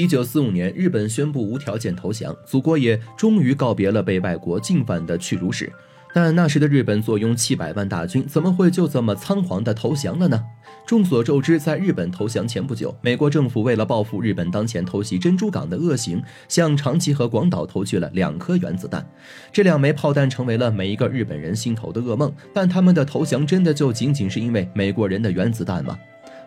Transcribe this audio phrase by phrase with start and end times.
[0.00, 5.70] 一九四五年，日本宣布无条件投降，祖国也终于告别了被外国进犯的屈辱史。
[6.14, 10.42] 但那时的日本坐拥七百万大军，怎么会就这么仓皇的投降了呢？
[10.86, 19.06] 众所周知，在日本投降前不久，美国政府为了报复日本当前偷袭珍珠港的恶行，向长崎和广岛投去了两颗原子弹。
[19.52, 22.32] 这两枚炮弹成为了每一个日本人心头的噩梦。
[22.54, 25.98] 但他们的投降真的就仅仅是因为美国人的原子弹吗？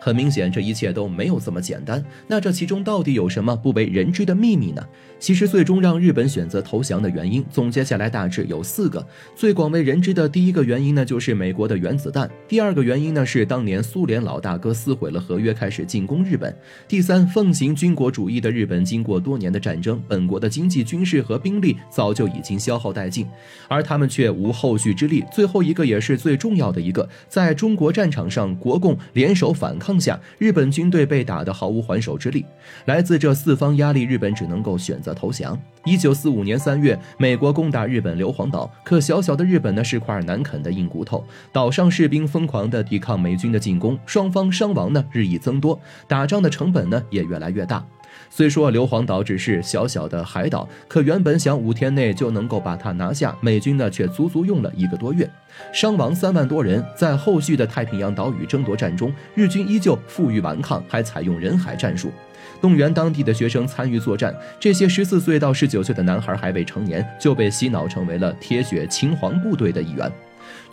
[0.03, 2.03] 很明显，这一切都没有这么简单。
[2.27, 4.85] 那这其中到底有什么不为人知的秘密呢？
[5.17, 9.07] 其实，最终让日本选择投降的原因，总结下来大致有四个。
[9.33, 16.51] 最广为人知的第一个原因呢，就是美国的原子弹；第二个原因呢，是当年苏联老大哥撕毁了合约，开始进攻日本；
[16.85, 23.25] 第三，奉行军国主义的日本，经过多年的战争，本国的经济、军事和兵力早就已经消耗殆尽，
[23.69, 25.23] 而他们却无后续之力。
[25.31, 29.92] 最后一个也是最重要的一个，在中国战场上，国共联手反抗。
[29.99, 32.45] 下，日本军队被打得毫无还手之力。
[32.85, 35.59] 来自这四方压力，日本只能够选择投降。
[35.85, 47.85] 一九四五年三月，美国攻打日本硫磺岛，可小小的日本呢是块难啃的硬骨头，岛上士兵疯狂地抵抗美军的进攻，双方伤亡呢日益增多，打仗的成本呢也越来越大。
[48.29, 55.29] 虽说硫磺岛只是小小的海岛，可原本想五天内就能够把它拿下，美军呢却足足用了一个多月，
[55.71, 56.83] 伤亡三万多人。
[56.97, 62.11] 在后续的太平洋岛屿争夺战中，日军依旧负隅顽抗，还采用人海战术，
[62.59, 64.35] 动员当地的学生参与作战。
[64.59, 70.11] 这些十四岁到十九岁的男孩还未成年，就被洗脑成为了铁血秦皇部队的一员。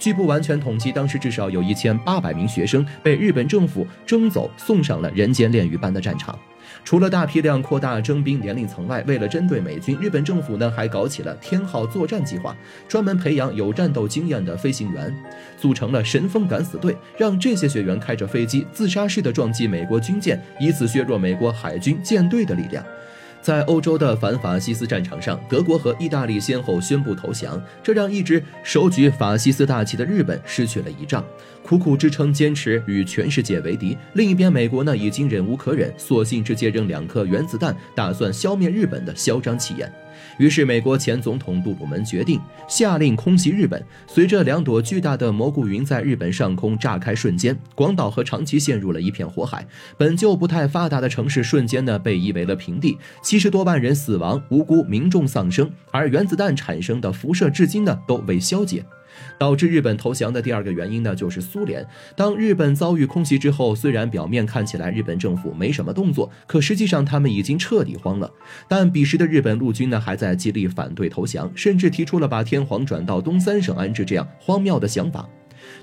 [0.01, 6.37] 据不完全统计，当时至少有一千八百名学生被日本政府征走，送上了人间炼狱般的战场。
[6.83, 12.57] 除了大批量扩大征兵年龄层外，为了针对美军，日本政府呢还搞起了天号作战计划，
[12.89, 15.15] 专门培养有战斗经验的飞行员，
[15.59, 22.83] 组成了神风敢死队，让这些学员开着飞机自杀式的撞击美国军舰，以此削弱美国海军舰队的力量。
[23.43, 31.25] 在欧洲的反法西斯战场上，德国和意大利先后宣布投降，这让一直手举法西斯大旗的日本失去了一仗，
[31.63, 33.97] 苦苦支撑，坚持与全世界为敌。
[34.13, 39.91] 另一边，美国呢已经忍无可忍，索性直接扔两颗原子弹，打算消灭日本的嚣张气焰。
[40.39, 43.85] 于是，美国前总统杜鲁门决定下令空袭日本。
[44.07, 49.67] 随着两朵巨大的蘑菇云在日本上空炸开瞬间，广岛和长崎陷入了一片火海。
[49.97, 55.71] 本就不太发达的城市瞬间呢被夷为了平地，七十多万人死亡，无辜民众丧生。
[55.91, 58.85] 而原子弹产生的辐射至今呢都未消解。
[59.39, 61.87] 导致日本投降的第二个原因呢，就是苏联。
[62.17, 68.31] 当日本遭遇空袭之后，虽然表面看起来日本政府没什么动作，可实际上他们已经彻底慌了。
[68.69, 75.29] 但彼时的日本陆军呢，还在极力反对投降，甚至提出了把天皇转到东三省安置这样荒谬的想法。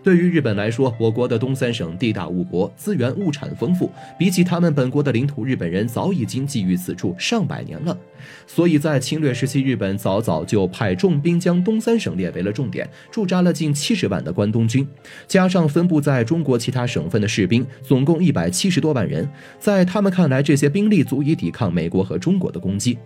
[0.03, 7.97] 对于日本来说，我国的东三省地大物博，资源物产丰富，比起他们本国的领土，日本人早已经觊觎此处上百年了。
[8.45, 14.87] 所以在侵略时期，日本早早就派重兵将东三省列为了重点，驻扎了近七十万的关东军，
[15.27, 19.27] 加上分布在中国其他省份的士兵，总共一百七十多万人。
[19.59, 22.97] 在他们看来，这些兵力足以抵抗美国和中国的攻击。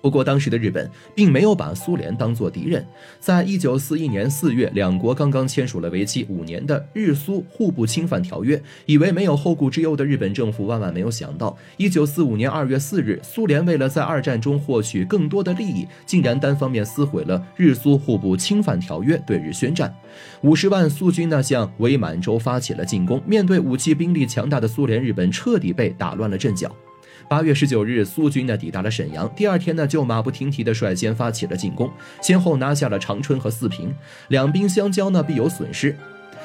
[0.00, 2.86] 不过，当时的日本并没有把苏联当作敌人。
[3.18, 8.62] 在一九四一年四月，两国刚刚签署了为期五年的日苏互不侵犯条约。
[8.86, 19.92] 以为没有后顾之忧的日本政府，万万没有想到，一九四五年二月四日，苏联为了在二战中获取更多的利益，竟然单方面撕毁了日苏互不侵犯条约，对日宣战。
[20.42, 23.20] 五十万苏军呢，向伪满洲发起了进攻。
[23.26, 26.70] 面对武器兵力强大的苏联，日本彻底被打乱了阵脚。
[27.26, 29.30] 八月十九日，苏军呢抵达了沈阳。
[29.34, 31.90] 第二天呢，就马不停蹄的率先发起了进攻，
[32.22, 33.94] 先后拿下了长春和四平。
[34.28, 35.96] 两兵相交呢，必有损失。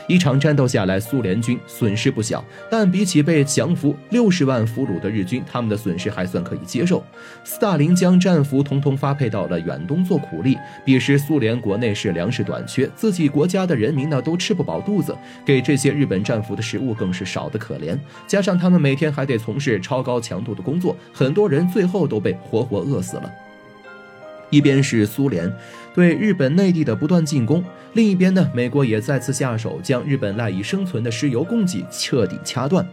[0.08, 7.04] 一场战斗下来，苏联军损失不小，但比起被降服六十万俘虏的日军，他们的损失还算可以接受。
[7.44, 10.58] 斯大林将战俘统统发配到了远东做苦力。
[10.84, 17.98] 彼时苏联国内是粮食短缺，自己国家的人民呢都吃不饱肚子，给这些日本战俘的食物更是少得可怜。
[18.28, 23.32] 加上他们每天还得从事超高强度的工作，很多人最后都被活活饿死了。
[24.54, 25.52] 一边是苏联
[25.96, 27.64] 对日本内地的不断进攻，
[27.94, 32.88] 另一边呢，美国也再次下手，将日本赖以生存的石油供给彻底掐断。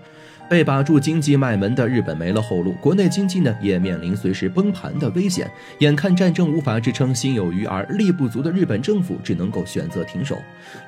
[0.50, 5.49] 被把住经济脉门的日本没了后路，国内经济呢也面临随时崩盘的危险。
[5.79, 10.37] 眼看战争无法支撑，心有余而力不足的日本政府只能够选择停手。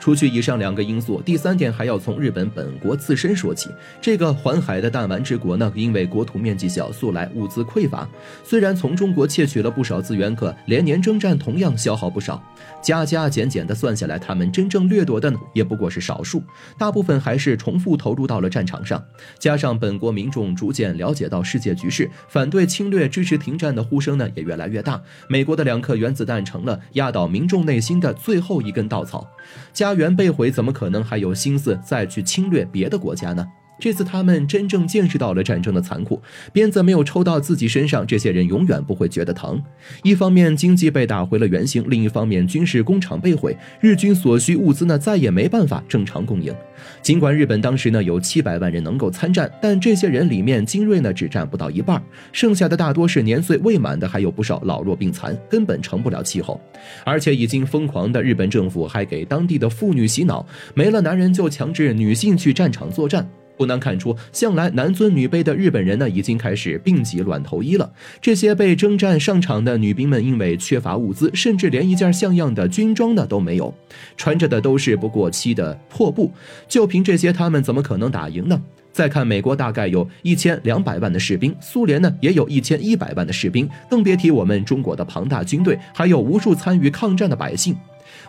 [0.01, 3.71] 除去以上两个因素，第三点还要从日本本国自身说起。
[4.01, 8.09] 这个环海的弹丸之国呢，因为国土面积小，素来物资匮乏。
[8.43, 12.43] 虽然从中国窃取了不少资源，可连年征战同样消耗不少。
[12.83, 16.43] 加加减减的算下来，他们真正掠夺的呢，也不过是少数，
[16.77, 19.01] 大部分还是重复投入到了战场上。
[19.39, 24.99] 加加上本国民众逐渐了解到世界局势，反对侵略、支持停战的呼声呢也越来越大。
[25.29, 29.29] 美国的两颗原子弹成了压倒民众内心的最后一根稻草。
[29.71, 33.47] 家园被毁，怎么可能还有心思再去侵略别的国家呢？
[33.83, 39.61] 这次他们真正见识到了战争的残酷，鞭子没有抽到自己身上，这些人永远不会觉得疼。
[40.05, 46.55] 一方面经济被打回了原形，另一方面军事工厂被毁，日军所需物资呢再也没办法正常供应。
[47.03, 52.01] 尽管日本当时呢有七百万人能够参战，但这些人里面精锐呢只占不到一半，
[52.31, 56.61] 剩下的大多是年岁未满的，还有不少老弱病残，根本成不了气候。
[57.05, 63.29] 而且已经疯狂的日本政府还给当地的妇女洗脑，没了男人就强制女性去战场作战。
[63.57, 67.93] 不难看出，向来男尊女卑的日本人呢，已经开始病急乱投医了。
[68.21, 73.73] 这些被征战上场的女兵们，因为缺乏物资，甚至连一件像样的军装呢都没有，
[74.17, 76.33] 穿着的都是不过期的破布。
[76.67, 78.61] 就凭这些，他们怎么可能打赢呢？
[78.93, 87.75] 再看美国，大概有一千两百万的士兵，苏联呢也有一千一百万的士兵，更别提我们中国的庞大军队，还有无数参与抗战的百姓。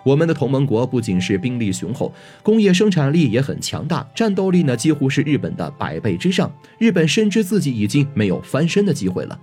[0.03, 2.11] 我们的同盟国不仅是兵力雄厚，
[2.41, 6.51] 工业生产力也很强大，战斗力呢几乎是日本的百倍之上。
[6.77, 9.39] 日本深知自己已经没有翻身的机会了。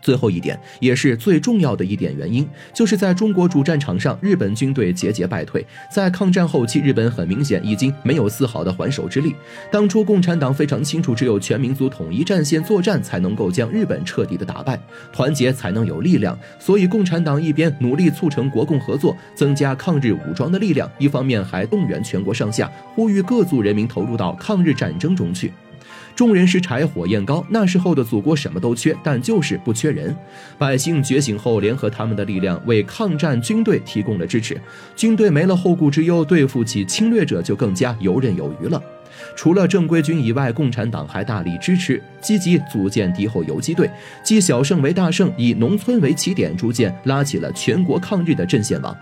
[0.00, 5.64] 最后一点，也是最重要的一点原因，就是在中国主战场上，日本军队节节败退。
[5.90, 9.34] 在抗战后期，日本很明显已经没有丝毫的还手之力。
[9.70, 14.80] 当初共产党非常清楚，只有全民族统一战线作战，才能够将日本彻底的打败，
[15.12, 16.38] 团结才能有力量。
[16.58, 25.52] 所以，共产党一边努力促成国共合作，增加抗日武装的力量，一方面还动员全国上下，呼吁各族人民投入到抗日战争中去。
[26.20, 30.14] 众人拾柴火焰高，那时候的祖国什么都缺，但就是不缺人。
[30.58, 34.60] 百姓觉醒后，联合他们的力量，为抗战军队提供了支持。
[34.94, 38.78] 军队没了后顾之忧，对付起侵略者就更加游刃有余了。
[39.34, 43.90] 除了正规军以外，共产党还大力支持，积极组建敌后游击队，
[44.22, 48.94] 积小胜为大胜，以农村为起点，逐渐拉起了全国抗日的阵线网。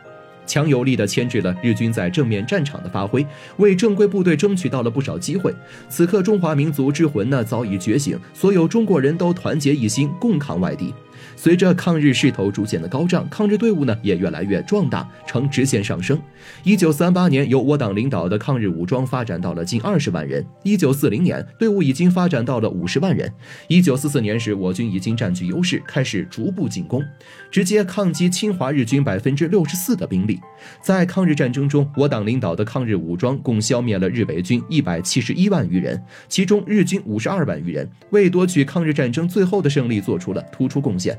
[0.49, 3.25] 强有力的牵制了日军在正面战场的发挥，
[3.59, 5.55] 为正规部队争取到了不少机会。
[5.89, 10.93] 此刻，中华民族之魂呢早已觉醒，所有中国人都团结一心，共抗外敌。
[11.37, 16.21] 随着抗日势头逐渐的高涨，抗日队伍呢也越来越壮大，呈直线上升。
[16.65, 20.45] 一九三八年，由我党领导的抗日武装发展到了近二十万人。
[20.63, 23.33] 一九四零年，队伍已经发展到了五十万人。
[23.69, 27.05] 一九四四年时，我军已经占据优势，开始逐步进攻，
[27.51, 30.39] 直接抗击侵华日军百分之六十四的兵力。
[30.83, 41.18] 在抗日战争中，我党领导的抗日武装共消灭了日伪军一百七十一万余人，其中日军五十二万余人，为夺取抗日战争最后的胜利做出了突出贡献。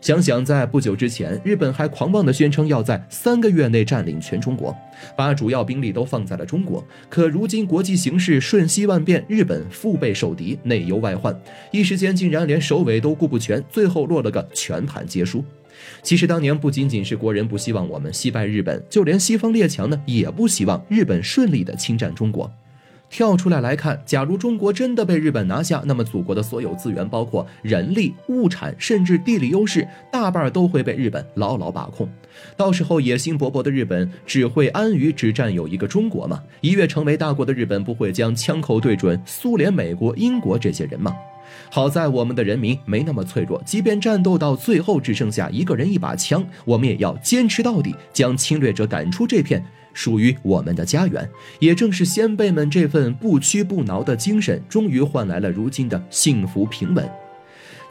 [0.00, 4.76] 想想，在不久之前，日本还狂妄地宣称要在三个月内占领全中国，
[5.16, 6.84] 把主要兵力都放在了中国。
[7.08, 11.34] 可如今国际形势瞬息万变，日本腹背受敌，内忧外患，
[11.70, 15.44] 一时间竟然连首尾都顾不全，最后落了个全盘皆输。
[16.02, 22.50] 其实当年不仅仅是国人不希望我们惜败日本，就连西方列强呢，也不希望日本顺利的侵占中国。
[23.14, 32.08] 跳出来来看，假如中国真的被日本拿下，那么祖国的所有资源，包括人力、物产，甚至地理优势，大半都会被日本牢牢把控。
[32.56, 36.42] 到时候，野心勃勃的日本只会安于只占有一个中国吗？
[36.60, 41.14] 一跃成为大国的日本不会将枪口对准苏联、美国、英国这些人吗？
[41.70, 49.64] 好在我们的人民没那么脆弱，即便战斗到最后只剩下一个人一把枪，我们也要坚持到底，将侵略者赶出这片。
[49.92, 51.30] 属于我们的家园，
[51.60, 57.08] 也正是先辈们这份不屈不挠的精神，终于换来了如今的幸福平稳。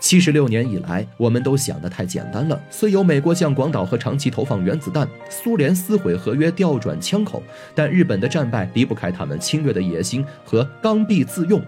[0.02, 2.62] 七十六年以来，我们都想得太简单了。
[2.70, 7.42] 虽有美国向广岛和长崎投放原子弹，苏联撕毁合约调转枪口，
[7.74, 11.62] 但日本的战败离不开他们侵略的野心和刚愎自用，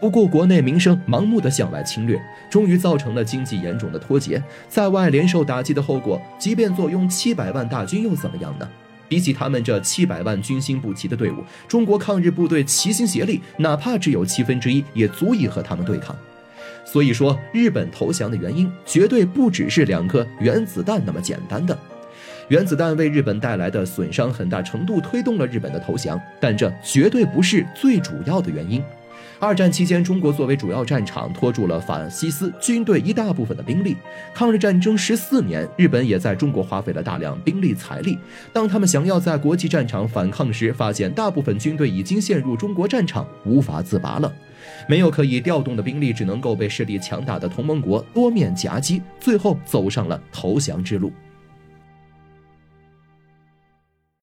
[0.00, 6.20] 不顾国内民生，盲目的向外侵略，终于造成了经济严重的脱节，在外连受打击的后果。
[6.38, 8.68] 即便坐拥七百万大军又怎么样呢？
[9.08, 11.36] 比起他们这七百万军心不齐的队伍，
[11.68, 16.16] 中国抗日部队齐心协力，哪怕只有七分之一，也足以和他们对抗。
[16.84, 21.76] 所以说，日本投降的原因绝对不只是两颗原子弹那么简单的。
[22.48, 28.82] 原子弹为日本带来的损伤，很大程度推动了日本的投降，但这绝对不是最主要的原因。
[29.38, 33.94] 二战期间，中国作为主要战场，拖住了法西斯军队一大部分的兵力。
[34.32, 38.18] 抗日战争十四年，日本也在中国花费了大量兵力财力。
[38.50, 44.32] 当他们想要在国际战场反抗时，发现大部分军队已经陷入中国战场，无法自拔了。
[44.88, 51.12] 没有可以调动的兵力，只能够被势力强大的同盟国多面夹击，最后走上了投降之路。